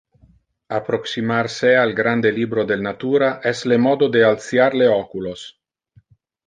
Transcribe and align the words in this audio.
Approximar 0.77 1.49
se 1.57 1.75
al 1.83 1.93
grande 1.93 2.31
libro 2.39 2.65
del 2.65 2.81
natura 2.89 3.31
es 3.53 3.63
le 3.67 3.77
modo 3.77 4.09
de 4.09 4.25
altiar 4.31 4.73
le 4.73 4.87
oculos. 4.97 5.51